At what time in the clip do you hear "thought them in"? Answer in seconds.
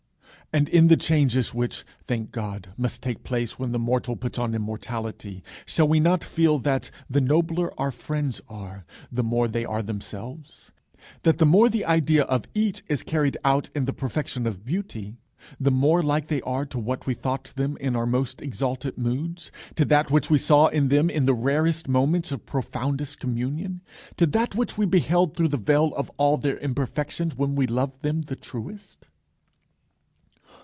17.13-17.95